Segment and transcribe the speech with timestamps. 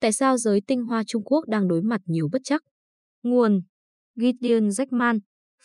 [0.00, 2.62] Tại sao giới tinh hoa Trung Quốc đang đối mặt nhiều bất chắc?
[3.22, 3.62] Nguồn
[4.14, 5.20] Gideon Jackman,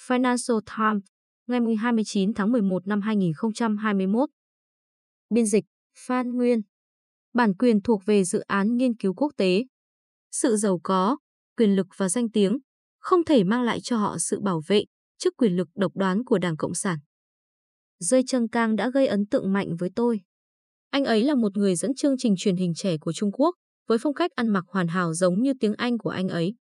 [0.07, 1.03] Financial Times,
[1.47, 4.29] ngày 29 tháng 11 năm 2021.
[5.29, 5.65] Biên dịch
[6.07, 6.61] Phan Nguyên
[7.33, 9.65] Bản quyền thuộc về dự án nghiên cứu quốc tế.
[10.31, 11.17] Sự giàu có,
[11.57, 12.57] quyền lực và danh tiếng
[12.99, 14.83] không thể mang lại cho họ sự bảo vệ
[15.17, 16.97] trước quyền lực độc đoán của Đảng Cộng sản.
[17.99, 20.21] Dây Trân Cang đã gây ấn tượng mạnh với tôi.
[20.89, 23.55] Anh ấy là một người dẫn chương trình truyền hình trẻ của Trung Quốc,
[23.87, 26.55] với phong cách ăn mặc hoàn hảo giống như tiếng Anh của anh ấy.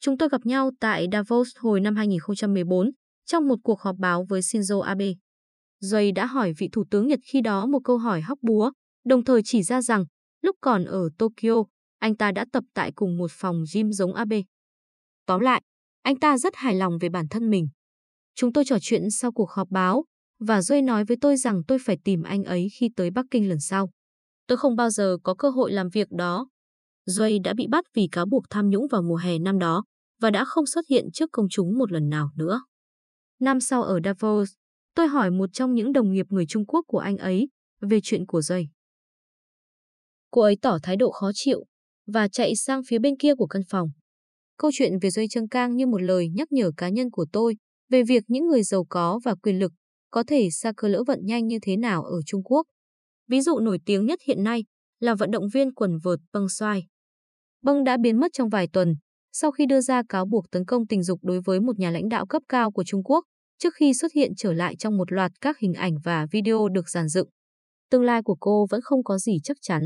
[0.00, 2.90] Chúng tôi gặp nhau tại Davos hồi năm 2014
[3.26, 5.12] trong một cuộc họp báo với Shinzo Abe.
[5.80, 8.72] Duy đã hỏi vị thủ tướng Nhật khi đó một câu hỏi hóc búa,
[9.04, 10.04] đồng thời chỉ ra rằng
[10.42, 11.64] lúc còn ở Tokyo,
[11.98, 14.42] anh ta đã tập tại cùng một phòng gym giống Abe.
[15.26, 15.62] Tóm lại,
[16.02, 17.68] anh ta rất hài lòng về bản thân mình.
[18.34, 20.04] Chúng tôi trò chuyện sau cuộc họp báo,
[20.38, 23.48] và Duy nói với tôi rằng tôi phải tìm anh ấy khi tới Bắc Kinh
[23.48, 23.90] lần sau.
[24.46, 26.48] Tôi không bao giờ có cơ hội làm việc đó.
[27.06, 29.84] Duy đã bị bắt vì cáo buộc tham nhũng vào mùa hè năm đó
[30.20, 32.60] và đã không xuất hiện trước công chúng một lần nào nữa.
[33.40, 34.50] Năm sau ở Davos,
[34.94, 37.48] tôi hỏi một trong những đồng nghiệp người Trung Quốc của anh ấy
[37.80, 38.68] về chuyện của Duy.
[40.30, 41.64] Cô ấy tỏ thái độ khó chịu
[42.06, 43.88] và chạy sang phía bên kia của căn phòng.
[44.58, 47.56] Câu chuyện về Duy Trương Cang như một lời nhắc nhở cá nhân của tôi
[47.88, 49.72] về việc những người giàu có và quyền lực
[50.10, 52.66] có thể xa cơ lỡ vận nhanh như thế nào ở Trung Quốc.
[53.28, 54.64] Ví dụ nổi tiếng nhất hiện nay
[55.00, 56.86] là vận động viên quần vợt Băng Xoai.
[57.66, 58.94] Băng đã biến mất trong vài tuần
[59.32, 62.08] sau khi đưa ra cáo buộc tấn công tình dục đối với một nhà lãnh
[62.08, 63.24] đạo cấp cao của Trung Quốc
[63.58, 66.88] trước khi xuất hiện trở lại trong một loạt các hình ảnh và video được
[66.88, 67.28] giàn dựng.
[67.90, 69.82] Tương lai của cô vẫn không có gì chắc chắn.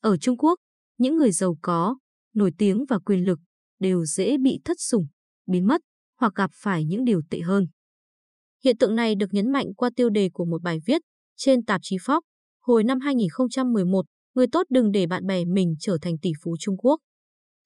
[0.00, 0.58] Ở Trung Quốc,
[0.98, 1.96] những người giàu có,
[2.34, 3.38] nổi tiếng và quyền lực
[3.78, 5.06] đều dễ bị thất sủng,
[5.46, 5.80] biến mất
[6.20, 7.66] hoặc gặp phải những điều tệ hơn.
[8.64, 11.02] Hiện tượng này được nhấn mạnh qua tiêu đề của một bài viết
[11.36, 12.20] trên tạp chí Fox
[12.60, 16.76] hồi năm 2011, người tốt đừng để bạn bè mình trở thành tỷ phú Trung
[16.76, 17.00] Quốc.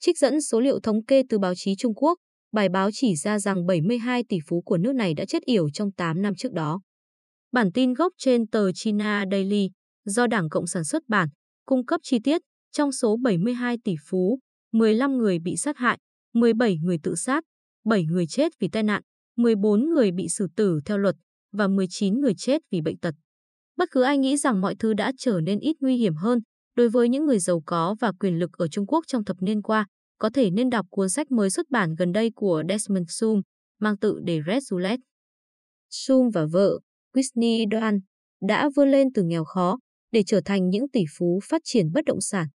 [0.01, 2.19] Trích dẫn số liệu thống kê từ báo chí Trung Quốc,
[2.53, 5.93] bài báo chỉ ra rằng 72 tỷ phú của nước này đã chết yểu trong
[5.93, 6.81] 8 năm trước đó.
[7.53, 9.71] Bản tin gốc trên tờ China Daily
[10.05, 11.29] do Đảng Cộng sản xuất bản
[11.67, 14.39] cung cấp chi tiết trong số 72 tỷ phú,
[14.73, 15.99] 15 người bị sát hại,
[16.35, 17.45] 17 người tự sát,
[17.85, 19.03] 7 người chết vì tai nạn,
[19.37, 21.17] 14 người bị xử tử theo luật
[21.53, 23.15] và 19 người chết vì bệnh tật.
[23.77, 26.41] Bất cứ ai nghĩ rằng mọi thứ đã trở nên ít nguy hiểm hơn
[26.75, 29.63] đối với những người giàu có và quyền lực ở Trung Quốc trong thập niên
[29.63, 29.87] qua,
[30.19, 33.41] có thể nên đọc cuốn sách mới xuất bản gần đây của Desmond Sum
[33.81, 35.03] mang tự đề Red Roulette.
[35.91, 36.79] Sum và vợ,
[37.15, 38.01] Whitney Doan,
[38.41, 39.79] đã vươn lên từ nghèo khó
[40.13, 42.49] để trở thành những tỷ phú phát triển bất động sản.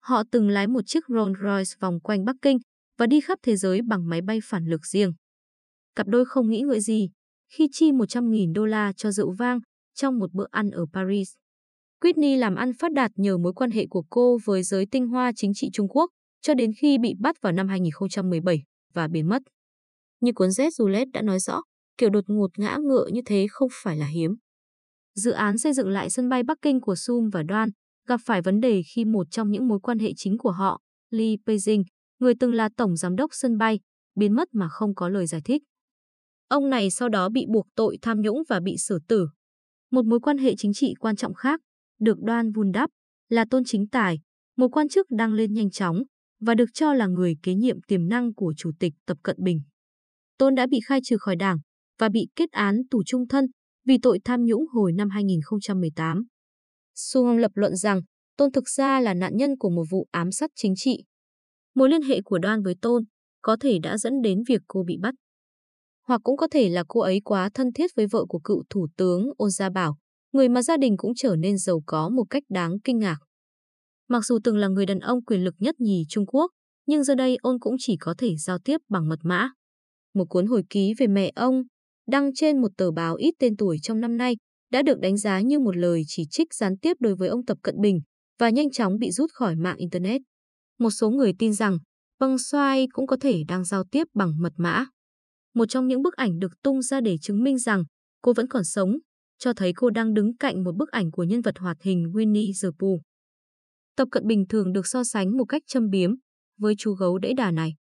[0.00, 2.58] Họ từng lái một chiếc Rolls Royce vòng quanh Bắc Kinh
[2.98, 5.12] và đi khắp thế giới bằng máy bay phản lực riêng.
[5.94, 7.10] Cặp đôi không nghĩ ngợi gì
[7.52, 9.60] khi chi 100.000 đô la cho rượu vang
[9.94, 11.34] trong một bữa ăn ở Paris.
[12.02, 15.32] Whitney làm ăn phát đạt nhờ mối quan hệ của cô với giới tinh hoa
[15.36, 18.62] chính trị Trung Quốc cho đến khi bị bắt vào năm 2017
[18.94, 19.42] và biến mất.
[20.20, 21.62] Như cuốn Z Roulette đã nói rõ,
[21.98, 24.34] kiểu đột ngột ngã ngựa như thế không phải là hiếm.
[25.14, 27.68] Dự án xây dựng lại sân bay Bắc Kinh của Sum và Đoan
[28.08, 30.80] gặp phải vấn đề khi một trong những mối quan hệ chính của họ,
[31.10, 31.84] Li Beijing,
[32.18, 33.80] người từng là tổng giám đốc sân bay,
[34.14, 35.62] biến mất mà không có lời giải thích.
[36.48, 39.28] Ông này sau đó bị buộc tội tham nhũng và bị xử tử.
[39.90, 41.60] Một mối quan hệ chính trị quan trọng khác,
[42.02, 42.90] được đoan vun đắp,
[43.28, 44.18] là Tôn Chính Tài,
[44.56, 46.02] một quan chức đang lên nhanh chóng
[46.40, 49.62] và được cho là người kế nhiệm tiềm năng của Chủ tịch Tập Cận Bình.
[50.38, 51.58] Tôn đã bị khai trừ khỏi đảng
[51.98, 53.46] và bị kết án tù trung thân
[53.84, 56.22] vì tội tham nhũng hồi năm 2018.
[56.94, 58.00] Su lập luận rằng
[58.36, 61.04] Tôn thực ra là nạn nhân của một vụ ám sát chính trị.
[61.74, 63.04] Mối liên hệ của Đoan với Tôn
[63.42, 65.14] có thể đã dẫn đến việc cô bị bắt
[66.06, 68.86] hoặc cũng có thể là cô ấy quá thân thiết với vợ của cựu thủ
[68.96, 69.96] tướng Ôn Gia Bảo,
[70.32, 73.16] người mà gia đình cũng trở nên giàu có một cách đáng kinh ngạc.
[74.08, 76.50] Mặc dù từng là người đàn ông quyền lực nhất nhì Trung Quốc,
[76.86, 79.50] nhưng giờ đây Ôn cũng chỉ có thể giao tiếp bằng mật mã.
[80.14, 81.62] Một cuốn hồi ký về mẹ ông,
[82.08, 84.36] đăng trên một tờ báo ít tên tuổi trong năm nay,
[84.70, 87.58] đã được đánh giá như một lời chỉ trích gián tiếp đối với ông Tập
[87.62, 88.00] Cận Bình
[88.38, 90.20] và nhanh chóng bị rút khỏi mạng Internet.
[90.78, 91.78] Một số người tin rằng
[92.18, 94.84] Băng Xoai cũng có thể đang giao tiếp bằng mật mã.
[95.54, 97.84] Một trong những bức ảnh được tung ra để chứng minh rằng
[98.22, 98.98] cô vẫn còn sống,
[99.42, 102.52] cho thấy cô đang đứng cạnh một bức ảnh của nhân vật hoạt hình Winnie
[102.62, 103.00] the Pooh.
[103.96, 106.10] Tập Cận Bình thường được so sánh một cách châm biếm
[106.58, 107.74] với chú gấu đẫy đà này.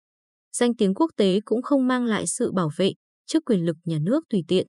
[0.53, 2.93] Danh tiếng quốc tế cũng không mang lại sự bảo vệ
[3.27, 4.67] trước quyền lực nhà nước tùy tiện.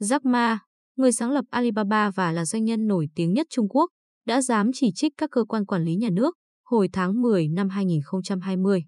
[0.00, 0.58] Jack Ma,
[0.96, 3.90] người sáng lập Alibaba và là doanh nhân nổi tiếng nhất Trung Quốc,
[4.26, 6.34] đã dám chỉ trích các cơ quan quản lý nhà nước
[6.64, 8.84] hồi tháng 10 năm 2020.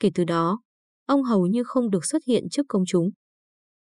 [0.00, 0.62] Kể từ đó,
[1.06, 3.10] ông hầu như không được xuất hiện trước công chúng.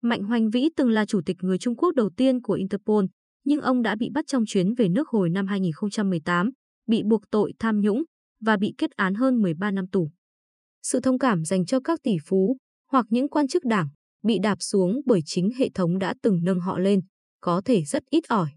[0.05, 3.05] Mạnh Hoành Vĩ từng là chủ tịch người Trung Quốc đầu tiên của Interpol,
[3.45, 6.49] nhưng ông đã bị bắt trong chuyến về nước hồi năm 2018,
[6.87, 8.03] bị buộc tội tham nhũng
[8.41, 10.11] và bị kết án hơn 13 năm tù.
[10.83, 12.57] Sự thông cảm dành cho các tỷ phú
[12.91, 13.87] hoặc những quan chức đảng
[14.23, 16.99] bị đạp xuống bởi chính hệ thống đã từng nâng họ lên,
[17.41, 18.49] có thể rất ít ỏi.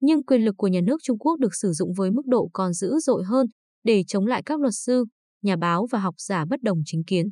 [0.00, 2.72] Nhưng quyền lực của nhà nước Trung Quốc được sử dụng với mức độ còn
[2.72, 3.46] dữ dội hơn
[3.84, 5.04] để chống lại các luật sư,
[5.42, 7.26] nhà báo và học giả bất đồng chính kiến.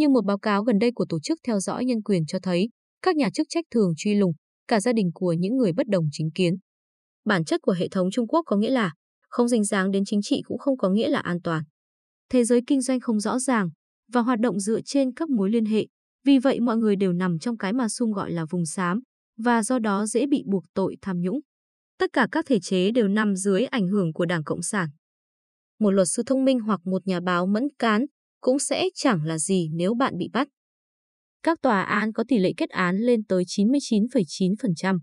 [0.00, 2.68] Như một báo cáo gần đây của Tổ chức Theo dõi Nhân quyền cho thấy,
[3.02, 4.32] các nhà chức trách thường truy lùng
[4.68, 6.54] cả gia đình của những người bất đồng chính kiến.
[7.24, 8.92] Bản chất của hệ thống Trung Quốc có nghĩa là
[9.28, 11.62] không dính dáng đến chính trị cũng không có nghĩa là an toàn.
[12.30, 13.70] Thế giới kinh doanh không rõ ràng
[14.12, 15.86] và hoạt động dựa trên các mối liên hệ,
[16.24, 19.00] vì vậy mọi người đều nằm trong cái mà Sung gọi là vùng xám
[19.38, 21.40] và do đó dễ bị buộc tội tham nhũng.
[21.98, 24.88] Tất cả các thể chế đều nằm dưới ảnh hưởng của Đảng Cộng sản.
[25.80, 28.06] Một luật sư thông minh hoặc một nhà báo mẫn cán
[28.40, 30.48] cũng sẽ chẳng là gì nếu bạn bị bắt.
[31.42, 34.98] Các tòa án có tỷ lệ kết án lên tới 99,9%.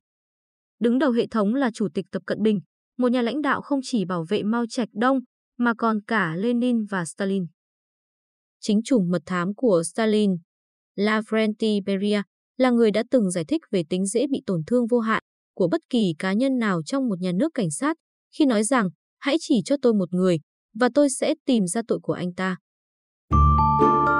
[0.79, 2.59] Đứng đầu hệ thống là Chủ tịch Tập Cận Bình,
[2.97, 5.19] một nhà lãnh đạo không chỉ bảo vệ Mao Trạch Đông
[5.57, 7.45] mà còn cả Lenin và Stalin.
[8.59, 10.37] Chính chủ mật thám của Stalin,
[10.95, 12.21] Lavrenti Beria,
[12.57, 15.23] là người đã từng giải thích về tính dễ bị tổn thương vô hạn
[15.55, 17.97] của bất kỳ cá nhân nào trong một nhà nước cảnh sát
[18.37, 18.89] khi nói rằng
[19.19, 20.39] hãy chỉ cho tôi một người
[20.73, 22.57] và tôi sẽ tìm ra tội của anh ta.
[23.79, 24.16] Thank you.